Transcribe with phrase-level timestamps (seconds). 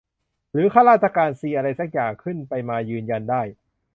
[0.53, 3.41] หรือข้าราชการซีอะไรซักอย่างขึ้นไปมายืนยันได้